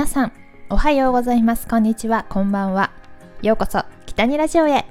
[0.00, 0.32] 皆さん
[0.70, 1.68] おはようございます。
[1.68, 2.24] こんにちは。
[2.30, 2.90] こんばんは。
[3.42, 4.86] ようこそ北にラジオへ。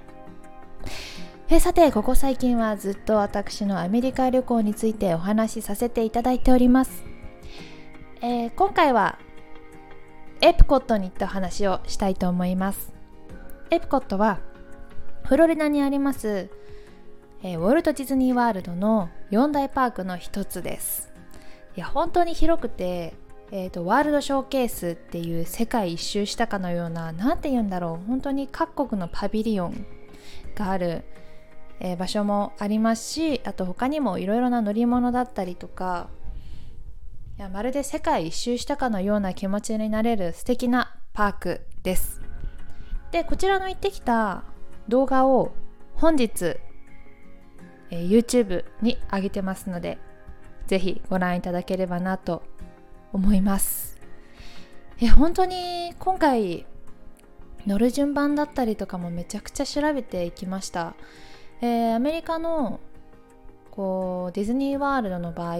[1.49, 7.03] えさてここ最近はずっと私のアメリカ旅行についてお話しさせていただいております、
[8.21, 9.17] えー、今回は
[10.41, 12.93] エプコットに行った話をしたいと思います。
[13.71, 14.37] エプコットは
[15.23, 16.51] フロリダにあります、
[17.41, 21.11] えー、ウォルト・ディズニー・ワールドの4大パークの一つです。
[21.75, 23.15] いや本当に広くて
[23.51, 28.05] えーと、ワールドショーケースっていう世界一周したかのような何て言うんだろう。
[28.07, 29.85] 本当に各国のパビリオン
[30.55, 31.03] がある、
[31.79, 36.09] えー、場所もありますしあと他にもいろいろな乗り物だったりとか
[37.37, 42.21] いやまるで世界一周したかのような気持ちになれる素敵なパークです。
[43.11, 44.43] でこちらの行ってきた
[44.87, 45.53] 動画を
[45.95, 46.57] 本日、
[47.89, 49.97] えー、YouTube に上げてますので
[50.67, 52.43] ぜひご覧いただければなと
[53.13, 53.97] 思います。
[54.99, 56.65] いや本当に今回
[57.65, 60.95] 乗る順番だったりとかもめちゃくちゃ調べていきました、
[61.61, 62.79] えー、アメリカの
[63.71, 65.57] こうディズニーワールドの場合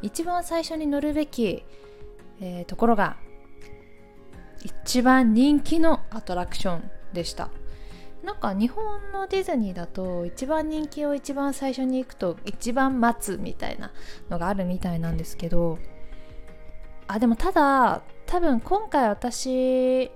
[0.00, 1.64] 一番最初に乗るべき、
[2.40, 3.16] えー、ところが
[4.62, 7.50] 一番人気のアトラクションでした。
[8.24, 13.92] なんか日本のディズニーだと一番人気を一番最初に行くと一番待つみたいな
[14.28, 15.78] のがあるみたいなんですけど
[17.08, 20.10] あでもただ多分今回私デ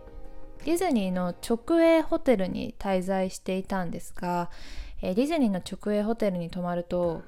[0.64, 4.48] ィズニーの直営ホテルに滞在していたんですが、
[5.00, 7.22] えディズニーの直営ホテルに泊まると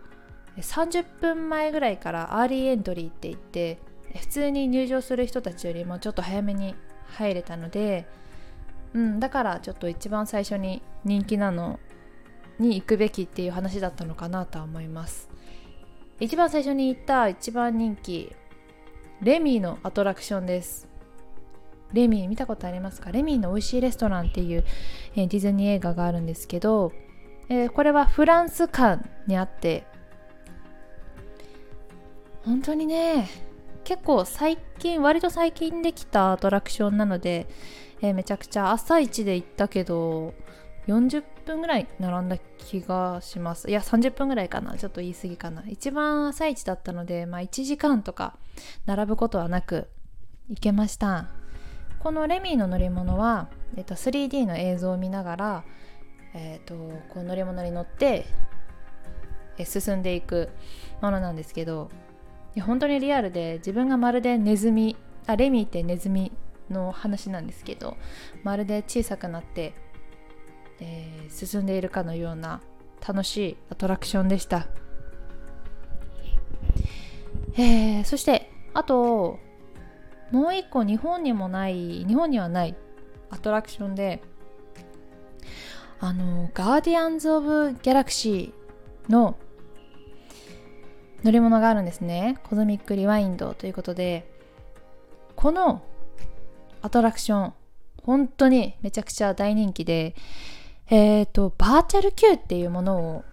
[0.59, 3.79] 30分前ぐらいから early entry って言って
[4.15, 6.77] 普通に入場する人たちよりもちょっと早めに
[7.09, 8.07] 入れたので、
[8.93, 11.81] うん、だからちょっと一番最初に人気なの
[12.61, 15.29] に行くべきっていう話だったのかなとは思います。
[16.21, 18.37] 一番最初に行った一番人気
[19.25, 20.87] レミーのアトラクションです。
[21.95, 23.11] レミー見たことありますか？
[23.11, 24.65] レミーの美味しいレストランっていう、
[25.17, 26.93] え、ディズニー映画があるんですけど、
[27.49, 29.87] えー、これはフランス館にあって
[32.45, 33.31] 本当にね
[33.85, 37.47] 結構最近割と最近できたアトラクションなので、
[38.03, 40.35] えー、めちゃくちゃ朝一で行ったけど
[40.87, 43.71] 40分ぐらい並んだ気がします。
[43.71, 44.77] いや30分ぐらいかな。
[44.77, 45.65] ちょっと言い過ぎかな。
[45.69, 48.37] 一番朝一だったのでまあ1時間とか
[48.87, 49.89] 並ぶことはなく
[50.49, 51.29] 行けました。
[52.05, 55.65] このレミーの乗り物は、えっと、3D の映像を見ながら、
[56.35, 56.75] えっと、
[57.09, 58.27] こう乗り物に乗って
[59.65, 60.51] 進んでいく
[61.01, 61.91] ものなんですけど
[62.55, 64.97] いや本当にリアルで自分がまるでネズミ
[65.27, 66.33] あレミーってネズミ
[66.69, 67.97] の話なんですけど
[68.43, 69.75] まるで小さくなって
[70.81, 72.61] えー、進んでいるかのような
[73.07, 74.67] 楽しいアトラクションでした、
[77.57, 79.39] えー、そしてあと
[80.31, 82.75] もう一個日本にもない日本にはない
[83.31, 84.23] アトラクションで
[86.01, 89.37] あのガーディアンズ・オブ・ギャラクシーの
[91.23, 92.39] 乗り物があるんですね。
[92.45, 94.31] コズミック・リワインドということで
[95.37, 95.83] この
[96.83, 97.53] アトラクション
[98.03, 100.15] 本当にめちゃくちゃ大人気で
[100.91, 103.25] えっ、ー、と、バーチャル Q っていうものを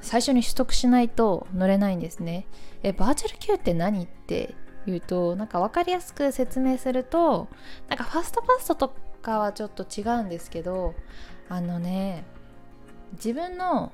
[0.00, 2.46] 最初に取得しないと乗れないんですね。
[2.82, 4.54] え、バーチャル Q って何って
[4.86, 7.48] 言うと、なんか分かりやすく説明すると、
[7.88, 10.94] なんかファストパストとかはちょっと違うんですけど、
[11.48, 12.24] あのね、
[13.12, 13.92] 自分の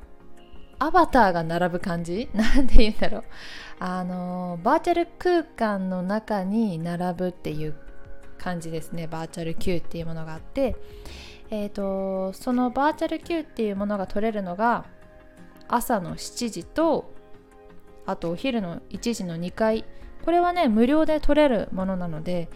[0.78, 2.30] アバターが並ぶ感じ？
[2.34, 3.24] なんて言うんだろう。
[3.80, 7.74] あの、バーチャル空間の中に並ぶっていう
[8.38, 9.06] 感じですね。
[9.06, 10.76] バーチャル Q っていうものがあって、
[11.50, 14.84] えーと、そのバーチャル Q っていうものが取れるのが
[15.66, 17.12] 朝の7時と
[18.06, 19.84] あとお昼の1時の2回。
[20.24, 22.50] これはね無料で取れるものなので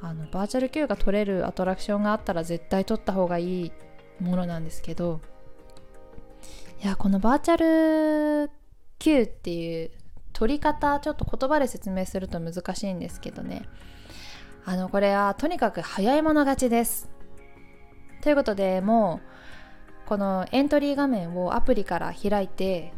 [0.00, 3.72] あのバーチャル Q が取れるアトラクションがあったら絶対取った方がいい
[4.20, 5.20] ものなんですけど。
[6.82, 7.56] いやこのバーチャ
[8.46, 8.50] ル
[9.00, 9.90] Q っていう
[10.32, 13.68] 取り方ちょっと言葉で説明すると難しいんですけどね。
[14.64, 17.17] あのこれはとにかく早い者勝ちです。
[18.28, 19.22] ということでも
[20.04, 22.92] うこのエントリー画面をアプリから開いて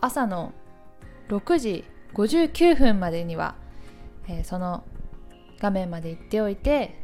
[0.00, 0.52] 朝の
[1.30, 1.84] 6時
[2.14, 3.56] 59分までには、
[4.28, 4.84] えー、その
[5.58, 6.94] 画面まで行っておいて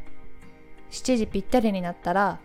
[0.89, 2.39] 7時ぴったりになったら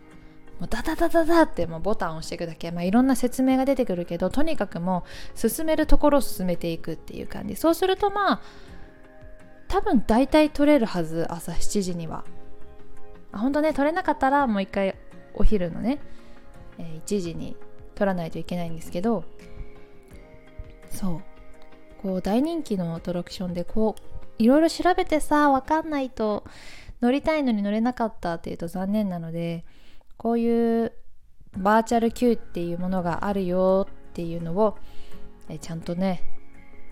[0.58, 7.54] もうダダダダダってもうボタンを押していくだけ、まあ、いろんな説明が出てくるけどとにかくもう進めるところを進めていくっていう感じ。
[7.54, 8.40] そうするとまあ
[9.68, 12.24] 多分大体取れるはず朝7時には。
[13.32, 14.96] 本当ね取れなかったらもう一回
[15.34, 16.00] お昼のね、
[16.78, 17.56] えー、1時に
[17.94, 19.24] 撮らないといけないんですけど
[20.90, 21.22] そう。
[22.02, 26.44] こう大人気のアトラクションでこういろいろ調べてさ分かんないと
[27.02, 29.66] 乗りたいのに乗れなかったっていうと残念なので
[30.16, 30.92] こういう
[31.58, 34.78] バーチャル Q っていうものがあるよっていうのを
[35.48, 36.22] えちゃんとね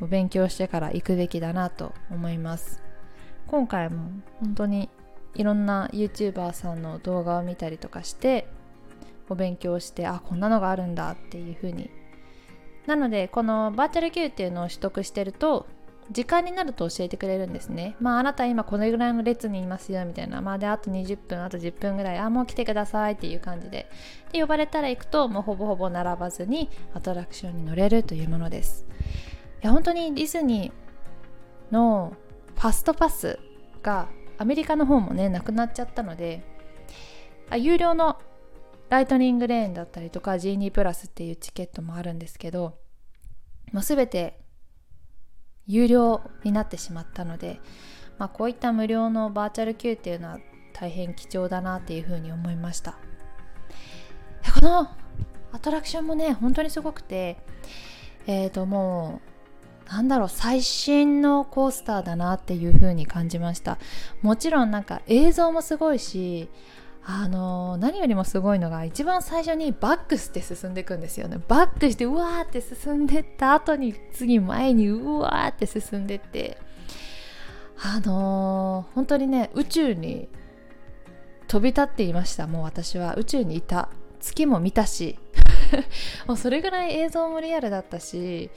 [0.00, 2.82] お勉強してから行くべきだなと思います。
[3.46, 4.10] 今回も
[4.40, 4.90] 本当に
[5.34, 8.48] いろんな YouTuber さんの動画を見たりとかして
[9.28, 11.90] お勉強してあこんなのがあるんだっていう風に
[12.86, 15.66] なのでこのバーチャル Q っていうのを取得してると
[16.10, 17.96] 時間になると教えてくれるんですね。
[18.00, 20.40] まああなた今これぐらいの列にいますよみたいな。
[20.40, 23.90] まあであと20分、あと10分ぐらい、あ、もう来てくださいっていう感じで。
[24.32, 28.86] で、呼ばれたら行くともうほぼほぼ並ばずにアトラクションに乗れるというものです。
[29.62, 32.16] いや、本当にディズニーの
[32.56, 33.38] ファストパス
[33.82, 36.42] がアメリカの方もね、なくなっちゃったので、
[37.50, 38.20] あ有料の
[38.88, 42.78] ライトニングレーンだったりとか G2 プラスっていうチケットもあるんですけど、
[43.72, 44.38] もう全て
[45.66, 47.60] 有料になってしまったので、
[48.16, 50.38] まあ、こういった無料のバーチャル Q っていうのは
[50.72, 52.98] 大変貴重だなっていうふうに思いました。
[54.54, 54.88] この
[55.52, 57.36] アトラクションもね本当にすごくて
[58.26, 59.37] えっ、ー、ともう
[59.90, 63.78] なんだろう最新のコースターだなっていう風に感じました。
[64.20, 66.50] もちろんなんか映像もすごいし
[67.04, 71.40] あの何よりもすごいのが一番最初にバックして進んでいくんですよね。
[71.48, 76.58] バックしてうわーって進んでった後に次前にうわーって進んでって。
[77.80, 80.28] あのー、本当にね宇宙に
[81.46, 82.46] 飛び立っていました。
[82.46, 83.14] もう私は。
[83.14, 83.88] 宇宙にいた。
[84.20, 85.18] 月も見たし。
[86.28, 88.50] もうそれぐらい映像もリアルだったし。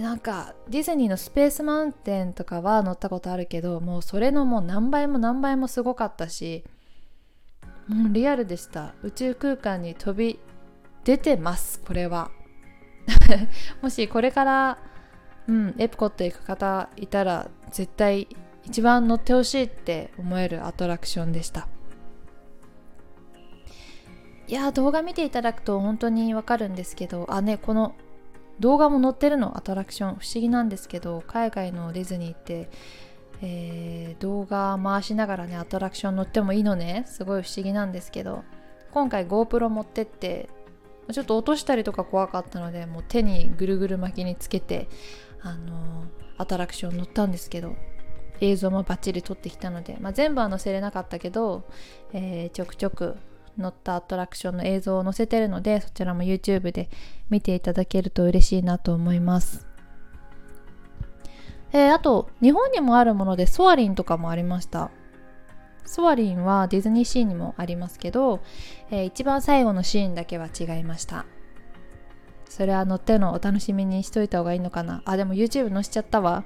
[0.00, 6.64] なんかディズニーのスペースマウンテンとかは乗ったことあるけどもうそれのもう何倍も何倍もすごかったし
[7.88, 8.94] もうリアルでした。
[9.02, 10.38] 宇宙空間に飛び
[11.04, 12.30] 出てますこれは。
[13.82, 14.78] もしこれから
[15.48, 18.28] うんエプコット行く方いたら絶対
[18.64, 21.68] 一番乗ってほしいって思えるアトラクションでした。
[24.46, 27.94] いや動画見ていただくと本当にわかるんですけどあねこの
[28.60, 30.16] 動画も載ってるのアトラクション。
[30.16, 32.70] 不思議なんですけど海外のディズニーって
[33.44, 37.04] えー、動画回しながらねアトラクション乗ってもいいのね。
[37.08, 38.44] すごい不思議なんですけど
[38.92, 40.48] 今回 GoPro 持ってって
[41.10, 44.88] ちょっと落としたりとか怖かったのでもう手にぐるぐる巻きにつけて
[45.42, 46.04] あの、
[46.38, 47.74] アトラクション乗ったんですけど
[48.40, 51.64] 映像もバッチリ撮ってきたので、まあ、全部は載せれなかったけど、
[52.12, 53.16] えー、ちょくちょく
[53.58, 56.88] 乗ったアトラクションの映像を載せてるのでそちらも YouTube で
[57.30, 59.66] 見ていただけると嬉しいなと思います。
[61.72, 64.90] えー、あと日本にもあるものでソアリンとかもありました。
[65.84, 68.40] ソアリンはディズニーシーにもありますけど、
[68.90, 71.26] えー、一番最後のシーンだけは違いました。
[72.48, 75.02] それは乗ってのお楽しみにしといた方がいいのかな。
[75.06, 76.44] あでも YouTube 載せちゃったわ。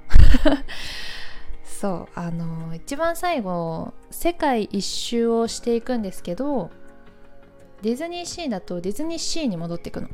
[1.64, 6.70] そうあのー、一番最後世界一周をしていくんですけど
[7.82, 10.08] ディズニーシーだとディズニーシーに戻っていくの。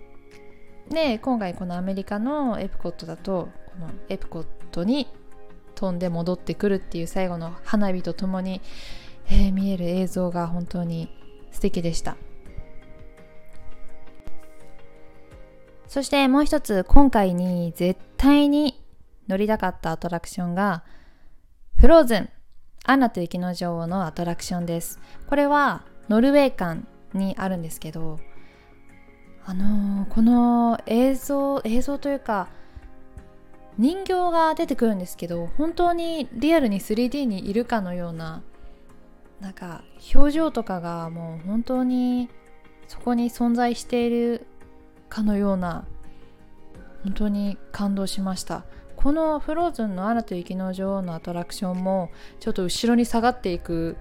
[0.90, 5.06] で今回このアメリカのエプコットだとこのエプコットに
[5.74, 8.60] 飛んで戻ってくるっていう最後の花火とともに、
[9.26, 11.08] えー、見える映像が本当に
[11.50, 12.16] 素敵でした。
[15.86, 18.82] そしてもう一つ今回に絶対に
[19.28, 20.84] 乗りたかったアトラクションが
[21.76, 22.28] フローズン
[22.84, 24.98] アナと雪の女王のアトラクションです。
[25.26, 26.84] これはノルウェー館
[27.16, 28.19] にあるんですけど
[29.44, 32.48] あのー、この映像映像というか
[33.78, 38.42] 人形が出てくるんですけど本当にリアルに 3D にいるかのような
[39.40, 39.82] なんか
[40.14, 42.28] 表情とかがもう本当に
[42.86, 44.46] そこに存在している
[45.08, 45.84] かのような
[47.02, 48.64] 本当に感動しました。
[48.94, 53.96] このフローズンの「アナと雪の女王」のアトラクションもちょっと後ろに下がっていく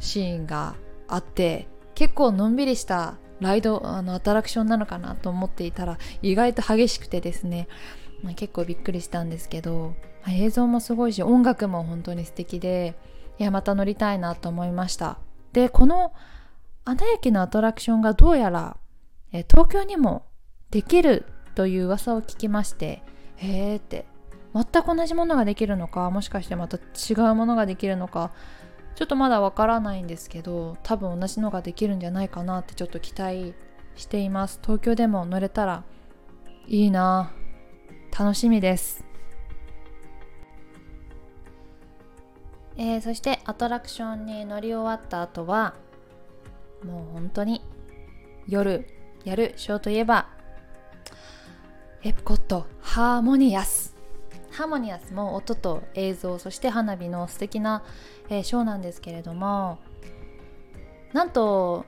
[0.00, 0.74] シーンが
[1.08, 7.68] あって結構のんびりしたライドあのアトラクションなのかなと思っていたら意外と激しくてですね。
[8.22, 12.94] まあ、結構びっくりしたんですけど、まあ、映像もすごいし音楽も本当に素敵で
[13.38, 15.18] いやまた乗りたいなと思いました。
[15.52, 16.12] でこの
[16.84, 18.76] アナ雪のアトラクションがどうやら、
[19.32, 20.26] え東京にも
[20.70, 21.24] できる
[21.54, 23.02] という噂を聞きまして
[23.36, 24.06] へえって。
[24.54, 28.30] 全く同じものができるのかもしかしてまた違うものができるのか
[28.94, 33.54] ちょっとまだわからないんですけど多分同じのができるんじゃないかなってちょっと期待
[33.96, 34.60] しています。
[34.62, 35.84] 東京でも乗れたら
[36.66, 37.32] いいな。
[38.16, 39.04] 楽しみです、
[42.76, 45.74] えー、そしてアトラクションに乗り終わった後は
[46.84, 47.60] もう本当に
[48.46, 48.86] 夜
[49.24, 50.28] やるショーといえば
[52.04, 53.93] エプコットハーモニアス。
[54.54, 57.84] ハーモニアスも音と映像そして花火の素敵な、
[58.28, 59.78] えー、ショーなんですけれども
[61.12, 61.84] なんと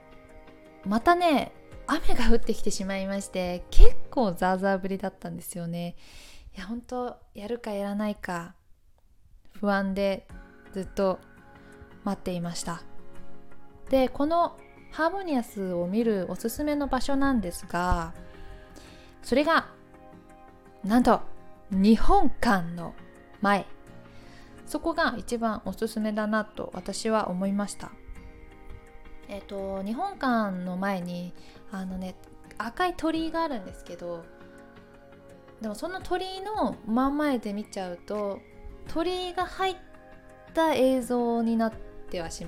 [0.84, 1.52] またね
[1.86, 5.94] 雨が降ってきてしまいまして結構ザーザー降りだったんですよね。
[6.56, 8.54] いや本当やるかやらないか
[9.60, 10.26] 不安で
[10.72, 11.20] ずっと
[12.02, 12.82] 待っていました。
[13.90, 14.58] でこの
[14.90, 18.14] ハーモニアスを見るおすすめの場所なんですが
[19.22, 19.68] それが
[20.82, 21.20] なんと
[21.70, 22.94] 日本館の
[23.40, 23.66] 前。
[24.66, 27.92] そこが一番おすすめだなと私は思いました。
[29.28, 31.32] えっ、と日本館の前に
[31.72, 32.16] あのね
[32.58, 34.24] 赤い鳥居があるんですけど
[35.60, 38.40] でもその鳥居の真ん前で見ちゃうと
[38.88, 39.76] 鳥居が入っ
[40.54, 41.72] た映像になっ
[42.10, 42.46] てはし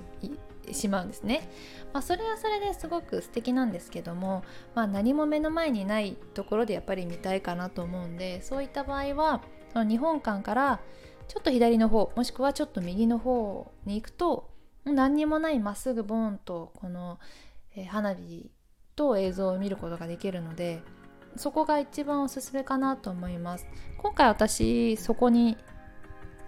[0.75, 1.49] しまうんですね、
[1.93, 4.43] まあ、それはそれですごく素敵なんですけども、
[4.75, 10.81] まあ、何も目の前にないところでやっぱり見たいかなと思うんでそういった場合はその日本館から
[11.29, 14.51] ちょっと左の方もしくはちょっと右の方に行くと
[14.85, 17.19] 何にもないまっすぐボーンとこの、
[17.77, 18.51] え、花火
[18.97, 20.83] と映像を見ることができるので
[21.37, 23.67] そこが一番おすすめかなと思います。
[23.99, 25.57] 今回私そこに、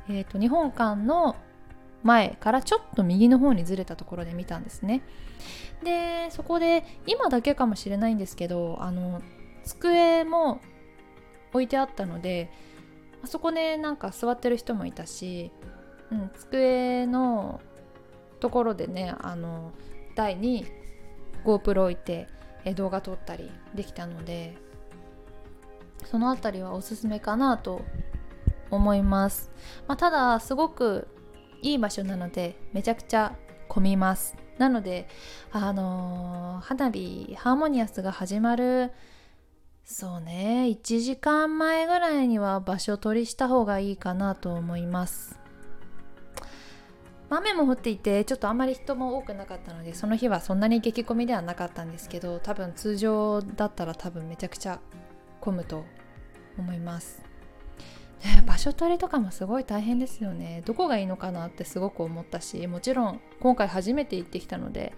[0.09, 1.37] えーと、日本館の
[2.03, 5.03] 前からちょっと右の方にずれたところで見たんですね。
[5.85, 9.23] でそこで今だけかもしれないんですけどあの
[9.65, 10.61] 机も
[11.53, 12.51] 置いてあったので
[13.25, 15.51] あそこでなんか座ってる人もいたし、
[16.11, 17.61] うん、机の
[18.41, 19.73] ところでねあの
[20.15, 20.67] 台に
[21.45, 22.29] GoPro 置いて
[22.75, 24.57] 動画撮ったりできたので
[26.05, 27.83] その辺りはおすすめかなと
[28.71, 29.51] 思います、
[29.87, 31.09] まあ、ただすごく
[31.63, 33.37] いい場所なのでめちゃくちゃ
[33.69, 34.37] 混みます。
[34.59, 35.09] なので
[35.53, 38.93] あのー、花火ハーモニアスが始まる
[39.85, 45.41] そうね1時間前ぐらいには場所取りした方がいいかなと思います。
[47.33, 54.81] 雨も降っていてちょっとあんまり人も多くなかったのでその日はそんなに激混みではなかったんですけど多分通常だったら多分めちゃくちゃ
[55.41, 55.85] 混むと
[56.59, 57.23] 思います、
[58.25, 60.63] ね、場所取りとかもすごい大変ですよね。
[60.67, 64.93] どこがいいのかなってすごく思ったしもちろん今回初めて行ってきたので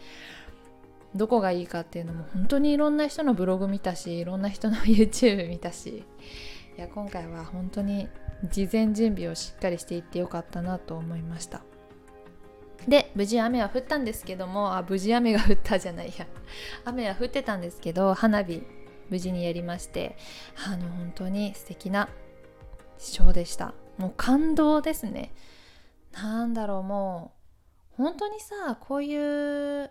[1.14, 6.04] どこがいいかっていうのも本当にいろんな人のブログ見たしいろんな人の YouTube 見たし
[6.76, 8.08] いや今回は本当に
[8.50, 11.62] 事前準備をしっかりしていってよかったなと思いました。
[12.88, 16.26] で無事雨は降ったんですけどもあ無事雨が降ったじゃないや。
[16.84, 18.62] 雨は降ってたんですけど花火
[19.08, 20.16] 無事にやりまして
[20.66, 22.08] あの本当に素敵な
[23.02, 23.74] ショーでした。
[23.98, 25.34] もう感動ですね。
[26.12, 27.32] なんだろうも
[27.98, 29.90] う本当にさこういう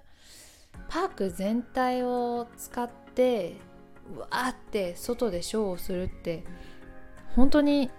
[0.87, 3.57] パーク全体を使って
[4.15, 6.43] うわーって外でショーをするって
[7.35, 7.89] 本当に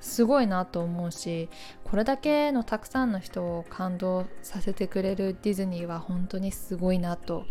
[0.00, 1.48] すごいなと思うし
[1.84, 7.44] これだけのたくさんの人を感動させてくれるディズニーは本当にすごいなと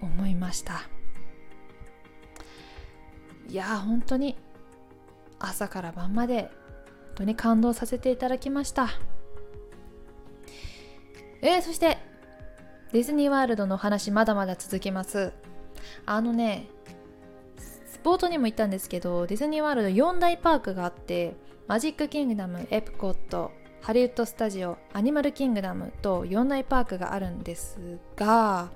[0.00, 0.82] 思いました。
[3.48, 4.36] いや本当に
[5.48, 6.50] 朝から晩まで本
[7.16, 8.88] 当に感動させていただきました。
[11.42, 11.98] えー、そして
[12.92, 15.32] ディズニーワールドの話まだまだ続きます。
[16.04, 16.68] あのね
[17.86, 21.36] スポートにも言ったんですけどディズニーワールド4大パークがあって
[21.68, 28.70] マジックキングダムエプコットハリウッドスタジオアニマルキングダムと4大パークがあるんですが、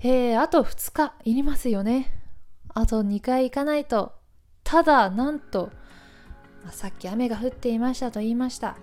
[0.00, 2.18] えー、あと2日いりますよね。
[2.74, 4.12] あと2回行かないと
[4.64, 5.70] ただなんと、
[6.70, 8.76] さっき雨が降っていましたと言いました。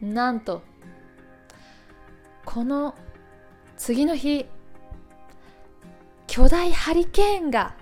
[0.00, 0.62] なんと
[2.44, 2.94] この
[3.76, 4.46] 次の日
[6.26, 7.74] 巨大ハリケーンが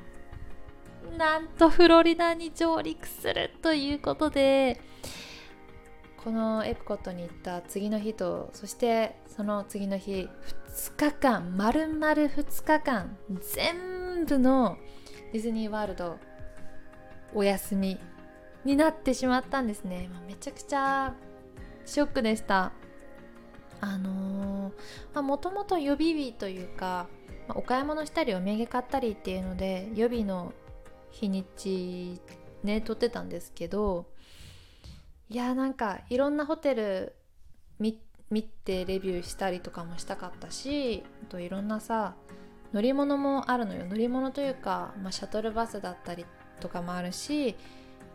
[1.16, 4.80] なんとフロリダに上陸するということで
[6.22, 10.28] このエプコットに行った次の日とそしてその次の日
[10.68, 14.78] 2日間丸々2日間全部の
[15.32, 16.18] ディズニーワールド
[17.34, 17.98] お休み
[18.64, 20.08] になってしまったんですね。
[20.26, 21.14] めちゃくちゃ
[21.84, 22.72] ショックでした。
[23.80, 27.08] あのー、もともと予備日というか、
[27.48, 30.52] まあ、お買い物したりお土産買ったりっていうので予備の
[31.10, 32.20] 日にち
[32.62, 34.06] ね撮ってたんですけど
[35.28, 37.16] いやーなんかいろんなホテル
[37.80, 37.94] 見
[38.42, 42.14] てレビューしたりとかもしたかったしあといろんなさ
[42.72, 43.84] 乗り物もあるのよ。
[43.86, 46.24] 乗り物というか、まあ、シャトルバスだったり
[46.60, 47.54] とかもあるし、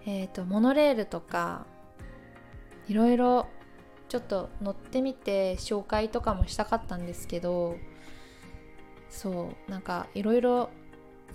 [0.08, 1.66] えーと、モノレールとか
[2.88, 3.48] いろいろ
[4.08, 7.76] ちょっと乗ってみて紹介とかもしたかったんですけど
[9.10, 10.70] そうなんかいろいろ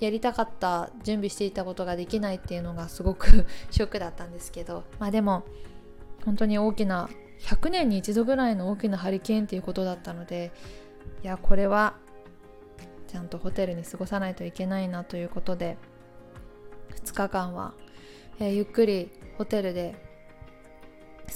[0.00, 5.44] やりたかった準備していたことができないっていうのがすごく ショックだったんですけどまあでも
[6.24, 7.10] 本当に大きな
[7.40, 10.50] 100年に一度ぐらいの大きなハリケーンっていうことだったので
[11.22, 11.96] いやこれは
[13.06, 15.76] ちゃんとホテルに過ごさないといけないなということで
[17.04, 17.74] 2日間は、
[18.42, 19.08] えー、ゆっくり
[19.38, 19.94] ホテルで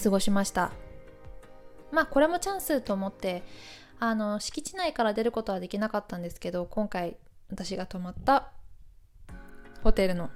[0.02, 0.72] 過ごしました。
[1.92, 3.44] まあこれもチャンスと思って
[4.00, 7.16] あの敷地内から出ることはできなかったんですけど今回
[7.48, 8.50] 私が泊まった
[9.84, 10.30] ホテルの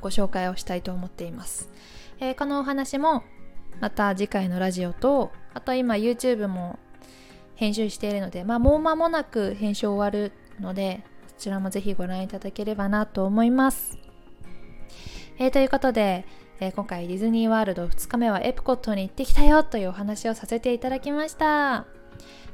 [0.00, 1.70] ご紹介をしたいと思っています、
[2.18, 3.22] えー、このお話も
[3.80, 6.78] また次回のラジオとあと今 YouTube も
[7.54, 13.96] 編集しているので、まあ、もう間もなく編集終わるのでそちらもぜひご覧いただければなと思います、
[15.38, 16.26] えー、ということで、
[16.58, 21.86] えー、今回ディズニーワールド2日目はエプコットに行ってきたよというお話をさせていただきました。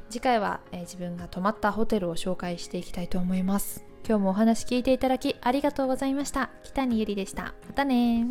[0.09, 3.83] 次回は、えー、自分が泊まったホテルを紹介していきたいと思います。
[4.07, 6.51] 今日もお話聞いていただきありがとうございました。
[6.63, 7.55] 北にゆりでした。
[7.67, 8.27] またね